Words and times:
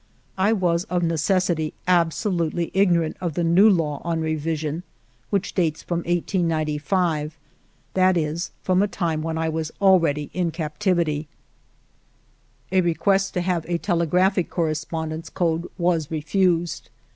I 0.39 0.51
was 0.51 0.83
of 0.85 1.03
necessity 1.03 1.75
absolutely 1.87 2.71
ignorant 2.73 3.17
of 3.21 3.35
the 3.35 3.43
new 3.43 3.69
law 3.69 4.01
on 4.03 4.19
revision, 4.19 4.81
which 5.29 5.53
dates 5.53 5.83
from 5.83 5.99
1895; 5.99 7.37
that 7.93 8.17
is, 8.17 8.49
from 8.63 8.81
a 8.81 8.87
time 8.87 9.21
when 9.21 9.37
I 9.37 9.47
was 9.47 9.71
already 9.79 10.31
in 10.33 10.49
captivity. 10.49 11.27
ALFRED 12.71 12.81
DREYFUS 12.81 12.81
277 12.81 12.85
A 12.85 12.87
request 12.87 13.33
to 13.35 13.41
have 13.41 13.65
a 13.67 13.77
telegraphic 13.77 14.49
correspondence 14.49 15.29
code 15.29 15.69
was 15.77 16.09
refused. 16.09 16.89